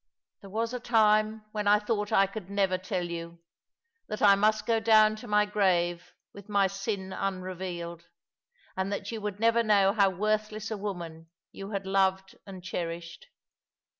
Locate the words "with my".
6.33-6.65